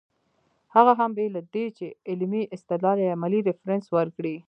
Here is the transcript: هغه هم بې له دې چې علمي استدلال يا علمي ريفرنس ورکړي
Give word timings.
هغه 0.75 0.91
هم 0.99 1.11
بې 1.17 1.27
له 1.35 1.41
دې 1.53 1.65
چې 1.77 1.87
علمي 2.09 2.43
استدلال 2.55 2.97
يا 3.01 3.09
علمي 3.13 3.39
ريفرنس 3.49 3.85
ورکړي 3.97 4.35